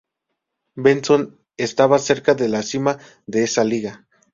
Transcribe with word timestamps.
Benson 0.77 1.39
estaba 1.57 1.99
cerca 1.99 2.33
de 2.33 2.49
la 2.49 2.63
cima 2.63 2.97
de 3.27 3.43
esa 3.43 3.63
liga. 3.63 4.07